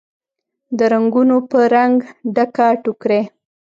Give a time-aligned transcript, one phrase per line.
[0.77, 1.97] د رنګونوپه رنګ،
[2.35, 3.21] ډکه ټوکرۍ